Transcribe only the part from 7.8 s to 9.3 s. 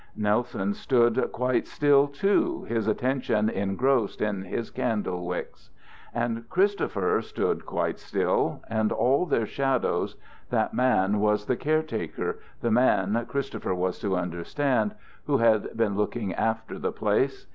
still, and all